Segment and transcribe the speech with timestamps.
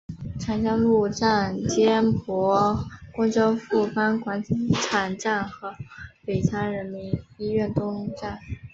[0.39, 4.43] 长江路站接驳公交富邦广
[4.81, 5.75] 场站和
[6.25, 8.39] 北仑人民医院东站。